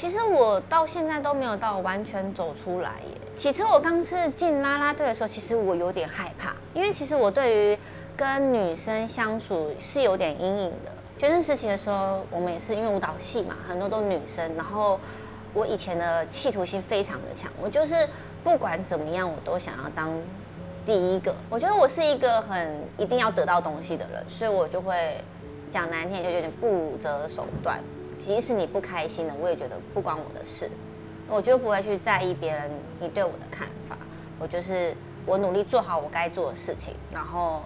[0.00, 3.20] 其实我到现在都没有到完全走出来耶。
[3.34, 7.78] 起初我刚是进啦啦队的时候，其实我有点害怕，因为其实我对于
[8.16, 10.92] 跟女生相处是有点阴影的。
[11.18, 15.00] 学生时期的时候，我们也是因为舞蹈系嘛，很多都女生，然后
[15.52, 18.08] 我以前的企图心非常的强，我就是
[18.44, 20.12] 不管怎么样，我都想要当
[20.86, 21.34] 第一个。
[21.50, 25.20] 我觉得我是一个很一定要得到东西的人，所以我就会
[25.72, 27.80] 讲难听，就有点不择手段。
[28.18, 30.68] 即使你不开心了，我也觉得不关我的事，
[31.28, 33.96] 我就不会去在意别人你对我的看法。
[34.40, 37.62] 我就是我努力做好我该做的事情，然后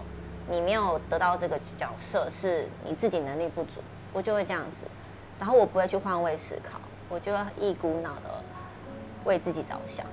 [0.49, 3.81] 你没有得到这个角色，是你自己能力不足，
[4.13, 4.85] 我就会这样子。
[5.39, 8.43] 然后我不会去换位思考，我就一股脑的
[9.25, 10.05] 为自己着想。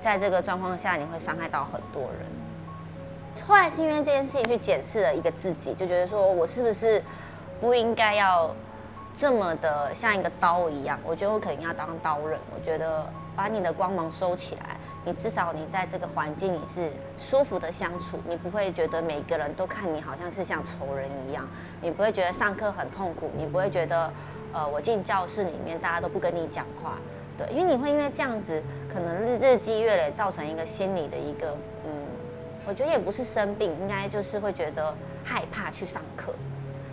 [0.00, 3.46] 在这个状况下，你会伤害到很多人。
[3.46, 7.02] 后来是因为这件事情去检视了一个自己，就觉得说我是不是
[7.60, 8.54] 不应该要。
[9.16, 12.38] 这么的像一个刀一样，我觉得我肯定要当刀刃。
[12.54, 13.04] 我觉得
[13.36, 21.46] 把你的光芒收起来，你至少你在这个环境你是舒服的相处，你不会觉得每个人都看你好像是像仇人一样，
[21.80, 24.10] 你不会觉得上课很痛苦，你不会觉得
[24.52, 26.96] 呃我进教室里面大家都不跟你讲话，
[27.36, 31.92] 对，因为你会因为这样子可能日日积月累造成一个心理的一个嗯，
[32.66, 36.32] 我觉得也不是生病，应该就是会觉得害怕去上课。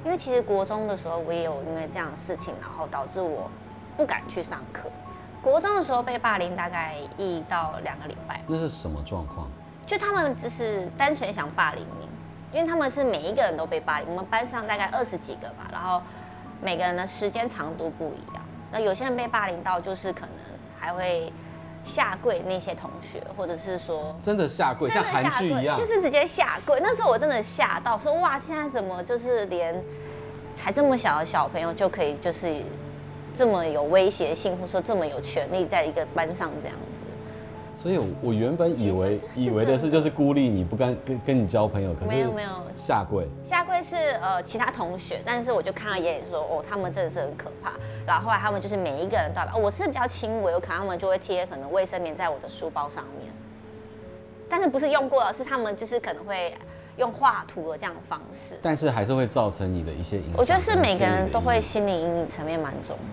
[0.05, 3.49] 因为其实国中的时候，我也有因为这样的事情，然后导致我
[3.95, 4.89] 不敢去上课。
[5.41, 8.41] 国中的时候被霸凌大概一到两个礼拜。
[8.47, 9.47] 那是什么状况？
[9.85, 12.07] 就他们只是单纯想霸凌你，
[12.57, 14.07] 因为他们是每一个人都被霸凌。
[14.09, 16.01] 我们班上大概二十几个吧，然后
[16.61, 18.43] 每个人的时间长度不一样。
[18.71, 20.29] 那有些人被霸凌到就是可能
[20.79, 21.31] 还会。
[21.87, 26.79] 下跪那些同学，或者是说真的下跪，像韩剧一样，就是直接下跪。
[26.81, 29.83] 那时候我真的吓到，说哇，现在怎么就是连
[30.53, 32.61] 才这么小的小朋友就可以就是
[33.33, 36.96] 这么有威胁性，或者说这么有权利，在一个班上这样子。
[37.79, 43.27] 所以，我原本以为以为的是就是孤立你不跟跟跟你交朋友，可是没有没有下跪。
[43.43, 47.73] 下跪是呃其他同学，但是我就看到爷爷说哦，他们真的是很可怕。
[48.03, 53.31] 然后后来他们就是每一个人都要，我是比较轻微，我可能他们就会贴可能卫生棉在我的书包上面，
[54.49, 56.51] 但是不是用过了，是他们就是可能会
[56.97, 58.57] 用画图的这样的方式。
[58.59, 60.33] 但是还是会造成你的一些影响。
[60.35, 63.03] 我觉得是每个人都会心理阴影层面蛮重的。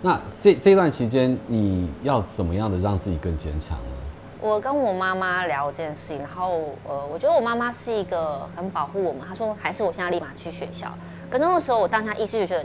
[0.00, 3.95] 那这这段期间，你要怎么样的让自己更坚强呢？
[4.40, 9.22] 我跟我妈妈聊这件事情，然后呃，我觉得我妈妈是一个很保护我们。
[9.26, 10.92] 她说，还是我现在立马去学校。
[11.30, 12.64] 可是那个时候，我当下意识就觉得，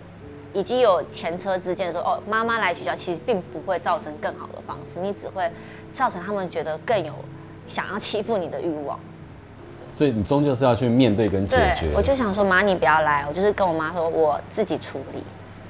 [0.53, 5.49] 已经有前车之鉴，说哦，妈妈来学校其实并不会造成更好的方式，你只会
[5.93, 7.13] 造成他们觉得更有
[7.65, 8.99] 想要欺负你的欲望。
[9.93, 11.91] 所以你终究是要去面对跟解决。
[11.95, 15.23] 我就想说，妈，你不要来，我就是跟我妈说，我自己处理。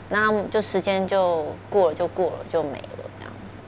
[0.09, 3.10] 那就时间就过了，就过了，就没了。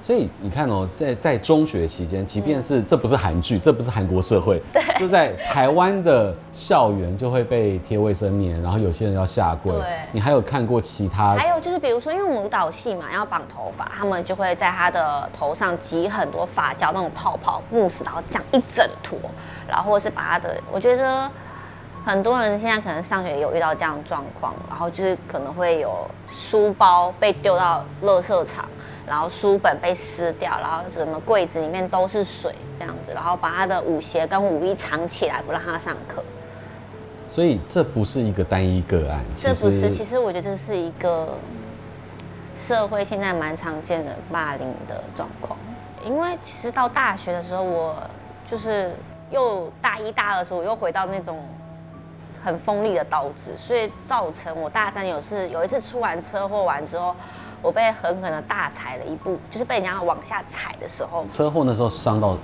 [0.04, 4.62] 所以你看哦，在在中学期间，即便是这不是韩剧，这不是韩国社会，
[5.00, 9.72] 就在台湾的校园就会被贴卫生棉，然后有些人要下跪。
[9.72, 9.82] 对，
[10.12, 11.36] 你还有看过其他？
[11.36, 19.18] 还有就是比如说，因为舞蹈系嘛，要绑头发，他们就会在他的头上挤很多发胶那种泡泡慕斯，然后这样一整坨，
[19.66, 21.32] 然后或者是把他的，我觉得
[22.06, 28.66] 很多人现在可能上学也有遇到这样的状况，然后就是可能会有书包被丢到垃圾场。
[29.06, 36.24] 然后书本被撕掉，然后什么柜子里面都是水这样子，然后把他的舞鞋跟舞衣藏起来，不让他上课。
[37.28, 39.90] 所以这不是一个单一个案，这不是。
[39.90, 41.38] 其实我觉得这是一个
[42.56, 45.60] 社会现在蛮常见的霸凌的状况。
[46.06, 47.96] 因为其实到大学的时候，我
[48.48, 48.96] 就是
[49.32, 51.40] 又大一大二的时候，我又回到那种
[52.44, 57.16] 很锋利的刀子，所以造成我大三有次有一次出完车祸完之后。
[57.64, 61.26] 我被狠狠的大踩了一步，就是被人家往下踩的时候。
[61.32, 62.38] 车祸那时候伤到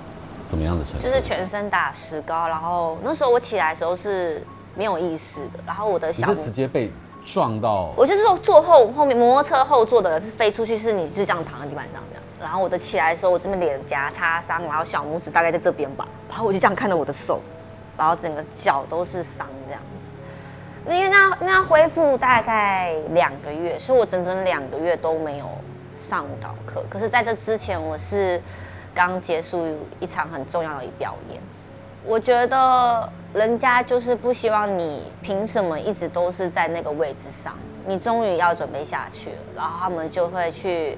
[0.46, 1.04] 怎么样的程度？
[1.04, 4.42] 就是全身打石膏，然后那时候我起来的时候是
[4.74, 6.90] 没有意识的，然后我的小你是直接被
[7.26, 7.92] 撞到。
[7.98, 12.24] 我就是说坐后后面摩托车后座的人是飞出去，是你就这样躺在地板上这样。
[12.40, 17.42] 然后我的起来的时候，我这边脸颊擦伤，然后小拇指大概在这边吧，然后我就这样看着我的手，
[18.00, 20.10] 然后整个脚都是伤这样子，
[20.86, 20.94] 那。
[20.94, 25.46] 因为那那恢复大概两个月，所以我整整两个月都没有
[26.00, 26.82] 上舞蹈课。
[26.88, 28.40] 可是在这之前，我是
[28.94, 31.38] 刚结束一场很重要的表演。
[32.06, 37.54] 我觉得人家就是不希望你凭什么一直都是在那个位置上，
[37.86, 40.96] 你终于要准备下去了，然后他们就会去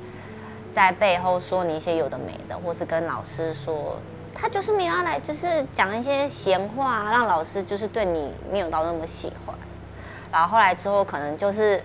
[0.71, 3.97] 在背后说你一些有的没的，或是跟老师说
[4.35, 9.55] 他就是没有要来，就是讲一些闲话，让老师就是对你没有到那么喜欢。
[10.33, 11.83] 然后后来之后，可能就是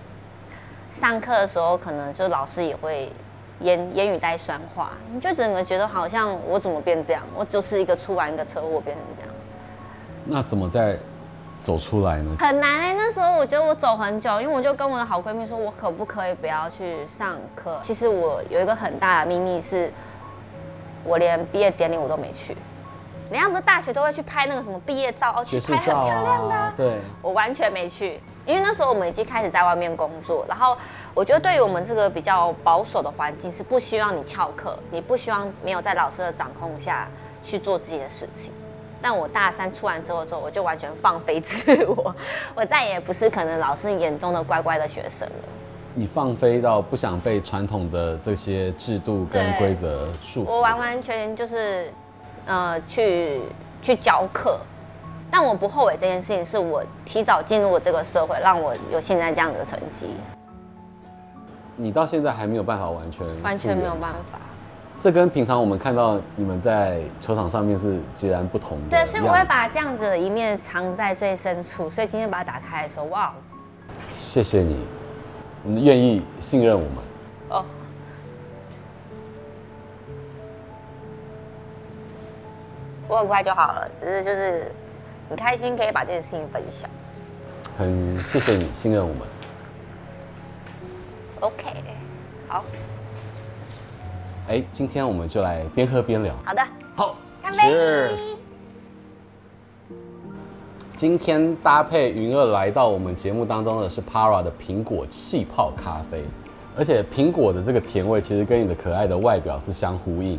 [0.90, 3.12] 上课的时候，可能就老师也会
[3.60, 7.22] 言言语带酸话，你就整个觉得好像我怎么变这样？
[7.36, 9.34] 我就是一个出完一个车祸变成这样。
[10.24, 10.96] 那怎么在
[11.60, 12.36] 走出来呢？
[12.38, 17.78] 很难哎、欸，那时候我觉得我走很久，因为我就跟我的好闺蜜说，我可不可以不要去上课？
[17.82, 19.92] 其实我有一个很大的秘密是，
[21.08, 22.56] 我连毕业典礼我都没去。
[23.30, 30.74] 人家不是大学都会去拍那个什么毕业照，哦，去拍很漂亮的、啊，对，我完全没去，因为那时候我们已经开始在外面工作，然后
[31.12, 37.06] 我觉得对于我们这个比较保守的环境是不希望你翘课，你不希望没有在老师的掌控下
[37.42, 38.50] 去做自己的事情。
[39.02, 42.16] 但我大三出完之后之后，我就完全放飞自我，
[42.56, 45.48] 我再也不是可能老师眼中的乖乖的学生了。
[45.94, 51.92] 你放飞到不想被传统的这些制度跟规则束缚，我完完全全就是。
[52.50, 53.42] 呃，去
[53.82, 54.58] 去教课，
[55.30, 60.16] 但我不后悔这件事情，是我提早进入了这个社会，让我有现在这样的成绩。
[61.76, 64.38] 你到现在还没有办法完全，完全没有办法。
[64.98, 68.96] 这跟平常我们看到你们在球场上面是截然不同的。
[68.96, 73.30] 对，所以我会把这样子的一面藏在最深处，所以今天把它打开的时候，哇！
[74.14, 74.86] 谢谢你，你
[75.64, 76.92] 愿意信任我们。
[77.50, 77.64] 哦。
[83.08, 84.70] 我很快就好了，只是就是
[85.28, 86.90] 很开心可以把这件事情分享。
[87.76, 89.22] 很谢谢你信任我们。
[91.40, 91.64] OK，
[92.48, 92.64] 好。
[94.48, 96.34] 哎，今天我们就来边喝边聊。
[96.44, 96.62] 好的。
[96.94, 97.58] 好，干杯。
[97.58, 98.37] Cheers。
[100.98, 106.24] 今天搭配云儿来到我们节目当中的是 Para 的苹果气泡咖啡，
[106.76, 110.36] 而且苹果的这个甜味其实跟你的可爱的外表是相呼应。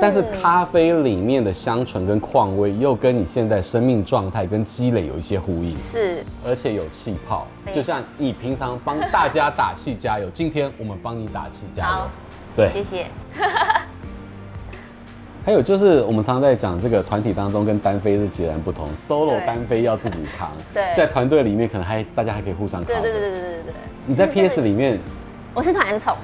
[0.00, 12.08] 但是咖啡里面的香醇跟矿味又跟你现在生命状态跟积累有一些呼应，是，而且有气泡，就像你平常帮大家打气加油，今天我们帮你打气加油，好，
[12.56, 13.06] 对，谢谢。
[15.44, 23.74] 还有就是我们常常在讲这个团体当中跟单飞是截然不同，solo 单飞要自己扛， 对，在团队里面可能还大家还可以互相扛，对对对对对对对。
[24.06, 24.98] 你在 PS 里面，
[25.52, 26.16] 我是团宠。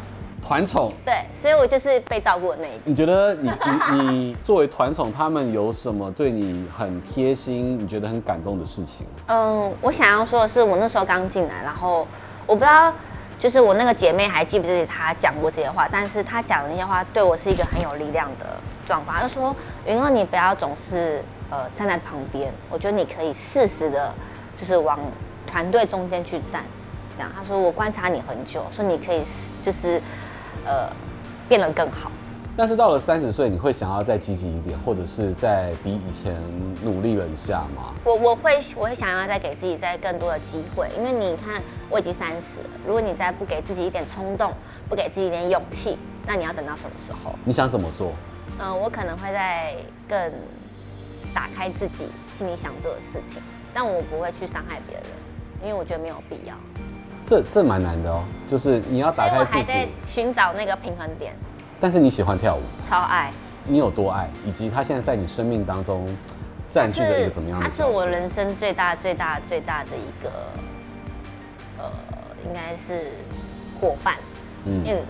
[0.43, 2.79] 团宠对，所以我就是被照顾的那一个。
[2.85, 3.51] 你觉得你
[3.93, 9.07] 你 你作为团宠，他们有什么对你很贴心、你觉得很感动的事情？
[9.27, 12.09] 嗯，我想要说的是，我那时候刚进来，然后
[12.47, 12.93] 我不知道，
[13.39, 18.47] 就是我那个姐妹还记不记得她讲过这些话，但是她讲的那些话对我是一个很有力量的
[18.91, 19.17] 状况。
[19.17, 19.55] 他就说
[19.87, 24.13] ：“云儿，你不要总是呃站在旁边，我觉得你可以适时的，
[24.57, 24.99] 就是往
[25.47, 26.65] 团队中间去站。”
[27.17, 29.23] 这样，他说：“我观察你很久，说你可以
[29.63, 30.01] 就是。”
[30.63, 30.91] 呃，
[31.49, 32.13] 变得更好。
[32.55, 36.37] 但是到了三十岁，你会想要再积极一点，或者是再比以前
[36.83, 37.95] 努力了一下吗？
[38.05, 44.53] 我我会我会想要再给自己再更多的机会，因为你看我已经三十了，如果你再不给自己一点冲动，
[44.87, 47.35] 不给自己一点勇气，那你要等到什么时候？
[47.43, 48.13] 你想怎么做？
[48.61, 49.75] 嗯、呃，我可能会在
[50.07, 50.31] 更
[51.35, 53.43] 打开自己心里想做的事情，
[53.73, 55.05] 但我不会去伤害别人，
[55.63, 56.55] 因为我觉得没有必要。
[57.25, 59.45] 这这蛮难的哦，就是你要打开自己。
[59.45, 61.35] 我还在寻找那个平衡点。
[61.81, 63.33] 但是你喜欢跳舞，超爱。
[63.65, 64.29] 你有多爱？
[64.47, 66.07] 以及他现在在你生命当中
[66.69, 67.65] 占据了一个什么样的？
[67.65, 70.31] 他是我人生最大、最大、最大的一个，
[71.79, 71.91] 呃，
[72.47, 73.13] 应该是
[73.81, 74.17] 伙伴。
[74.67, 74.83] 嗯。
[74.85, 75.03] 嗯。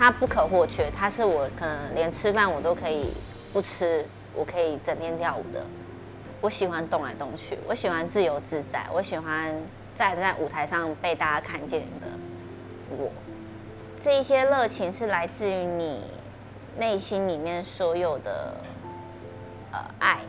[0.00, 3.10] 他不可或缺，他是我可能连吃饭我都可以
[3.52, 4.02] 不吃，
[4.34, 5.62] 我可以整天跳舞的。
[6.40, 9.54] 我喜欢动来动去，我喜欢自由自在，我喜欢。
[9.92, 12.06] 在在舞台上被大家看见的
[12.96, 13.10] 我，
[14.02, 16.00] 这一些热情是来自于你
[16.78, 18.54] 内心里面所有的
[19.72, 20.20] 呃爱，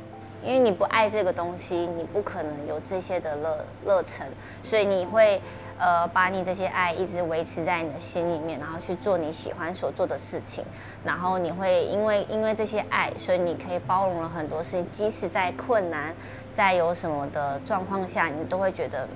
[0.44, 4.28] 因为你不爱这个东西，你不可能有这些的热热忱，
[4.64, 5.42] 所以你会
[5.78, 10.64] 呃把你这些爱一直维持在你的心里面，然后去做你喜欢所做的事情，
[11.04, 16.14] 然后你会因为因为这些爱，所以你可以包容了很多事情，即使在困难，
[16.54, 19.08] 在有什么的状况下，你都会觉得。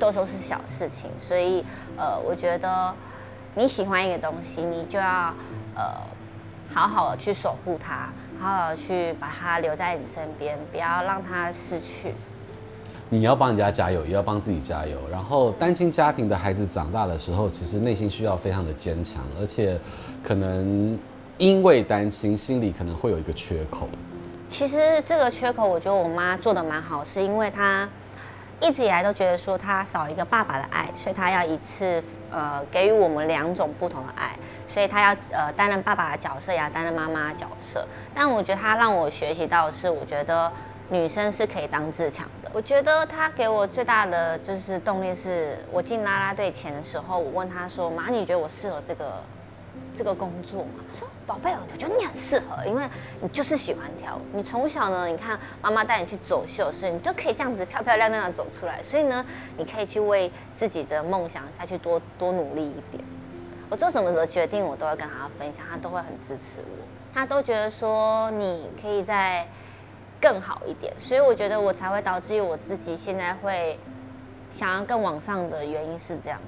[0.00, 1.64] 都说是小事情，所以
[1.96, 2.94] 呃，我觉得
[3.56, 5.34] 你喜欢一个东西，你就要
[5.74, 5.92] 呃
[6.72, 8.10] 好好的去守护它，
[8.40, 12.14] 好好的去把它留在你身边，不要让它失去。
[13.10, 14.98] 你要帮人家加油，也要帮自己加油。
[15.10, 19.80] 然后单亲家庭的孩子长大的时候，其实内心需要非常的坚强，而且
[20.22, 20.98] 可能
[21.38, 23.88] 因为单亲，心里可能会有一个缺口。
[24.46, 27.88] 其实这个缺口，我觉得我妈做的蛮好，是因为她。
[28.60, 34.36] 一直以来都觉得说他少一个爸爸的爱，所以他要一次呃给予我们两种不同的爱，
[34.66, 37.86] 所以他要呃担任爸爸的角色，也要担任妈妈的角色。
[38.14, 40.50] 但我觉得他让我学习到的是，我觉得
[40.88, 42.50] 女生是可以当自强的。
[42.52, 49.22] 我觉得他给我最大的就是动力是，我进啦啦队前的时候，我问他说：“妈，你觉得我适合这个
[49.94, 50.84] 这个工作嘛？
[50.94, 52.88] 说：“宝贝，我觉得你很适合，因为
[53.20, 54.20] 你就是喜欢跳舞。
[54.32, 58.80] 你从小呢，你看妈妈带你去走秀，所以你就可以这样子漂漂亮亮的走出来。
[58.82, 59.24] 所以呢，
[59.56, 63.02] 你可以去为自己的梦想再去多多努力一点。
[63.68, 66.86] 我做什么的决定，我都会跟他分享，他都会很支持我。
[67.12, 69.46] 他都觉得说你可以再
[70.20, 73.78] 更好一点，所以我觉得我才会导致于我自己现在会
[74.50, 76.40] 想要更往上的原因是这样。”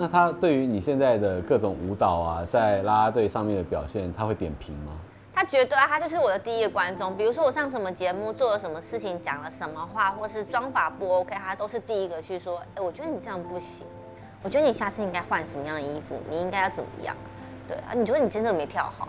[0.00, 4.92] 那他对于你现在的各种舞蹈啊，在啦啦队上面的表现，他会点评吗？
[5.34, 7.14] 他绝对啊，他就是我的第一个观众。
[7.14, 12.62] 比如说我上什么节目，做了什么事情，讲了什么话，或是妆法不 OK，他都是第一个去说。
[12.74, 13.86] 哎，我觉得你这样不行，
[14.42, 17.14] 我觉得你下次应该换什么样的衣服，你应该要怎么样？
[17.68, 19.06] 对啊，你觉得你真的没跳好。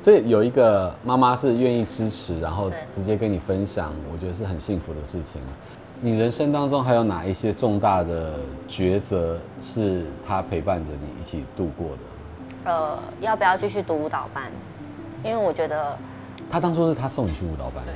[0.00, 5.42] 所以有一个妈妈是愿意支持，然后直接跟你分享，我觉得是很幸福的事情。
[6.02, 8.34] 你人生当中还有哪一些重大的
[8.68, 12.70] 抉择是他陪伴着你一起度过的？
[12.70, 14.50] 呃，要不要继续读舞蹈班？
[15.24, 15.96] 因为我觉得
[16.50, 17.94] 他当初是他送你去舞蹈班，对。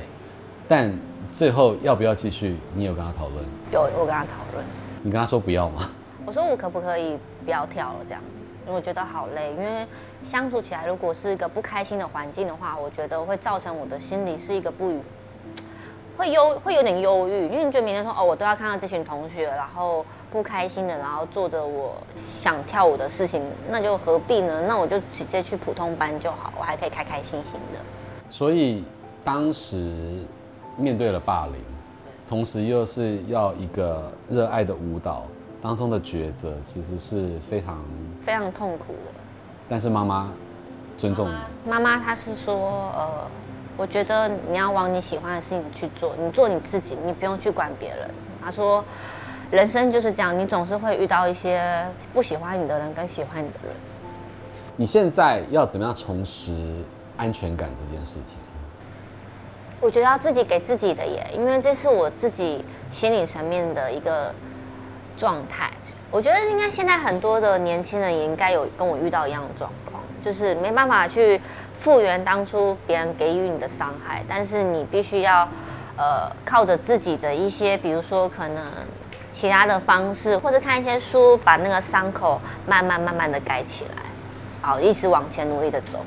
[0.67, 0.91] 但
[1.31, 2.57] 最后要不要继续？
[2.73, 3.45] 你有跟他讨论？
[3.71, 4.65] 有，我跟他讨论。
[5.03, 5.87] 你跟他说不要吗？
[6.25, 7.99] 我说我可不可以不要跳了？
[8.07, 8.21] 这样，
[8.65, 9.51] 因为我觉得好累。
[9.51, 9.85] 因为
[10.23, 14.99] 相处起来，如果是一个不开心的环境的话，我觉得会造成我的心理是一个不愉。
[16.21, 24.61] 会忧会有点忧郁，因为你觉得明天说哦，我都要看到这群同学，然后不开心的，然后做着我想跳舞的事情，那就何必呢？
[24.67, 27.79] 那我就直接去普通班就好，我还可以开开心心的。
[28.29, 28.83] 所以
[29.23, 30.23] 当时
[30.77, 31.55] 面对了霸凌，
[32.29, 35.23] 同时又是要一个热爱的舞蹈
[35.59, 37.83] 当中的抉择，其实是非常
[38.23, 39.19] 非常痛苦的。
[39.67, 40.29] 但是妈妈
[40.99, 41.35] 尊重你，
[41.67, 43.27] 妈妈她是说呃。
[43.77, 48.09] 我觉得你要往你喜欢的事情去做，你做你自己，你不用去管别人。
[48.43, 48.83] 他说，
[49.49, 53.75] 人生就是这样，你总是会遇到一些不喜欢你的人跟喜欢你的人。
[54.75, 56.53] 你现在要怎么样重拾
[57.17, 58.37] 安全感这件事情？
[59.79, 64.31] 我觉得要自己给自己的耶，因为这是我自己心理层面的一个
[65.17, 65.71] 状态。
[66.11, 71.41] 我觉得应该现在很多的年轻人也应该有跟我遇到一样的状况，就是没办法去。
[71.81, 75.49] 复原当初别人给予你的伤害，但是你必须要，
[75.97, 78.63] 呃，靠着自己的一些，比如说可能
[79.31, 84.03] 其他的方式，或者看一些书，把那个伤口慢慢慢慢的盖起来，
[84.61, 85.97] 好，一直往前努力的走，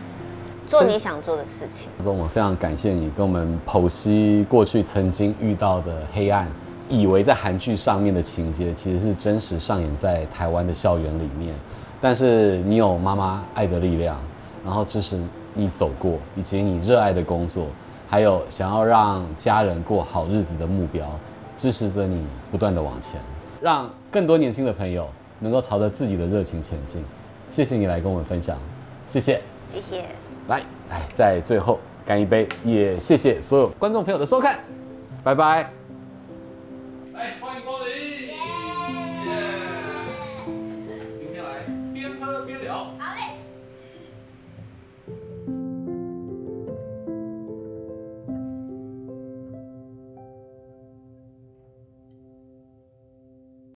[0.65, 1.91] 做你想做的事情。
[2.05, 6.47] 我们非常感谢你跟我们剖析过去曾经遇到的黑暗，
[6.89, 11.53] 以为在韩剧上面的情节，其实是真实上演在台湾的校园里面，
[12.01, 14.21] 但是你有妈妈爱的力量，
[14.65, 15.21] 然后支持。
[15.55, 17.67] 你走过，以及你热爱的工作，
[18.11, 21.09] 还有想要让家人过好日子的目标，
[21.57, 23.21] 支持着你不断的往前，
[23.61, 25.09] 让更多年轻的朋友
[25.39, 27.03] 能够朝着自己的热情前进。
[27.51, 28.59] 谢谢你来跟我们分享，
[29.07, 29.41] 谢谢，
[29.73, 30.05] 谢谢。
[30.49, 34.59] 来，来，在最后干一杯，也谢谢所有观众朋友的收看，
[35.23, 35.84] 拜拜。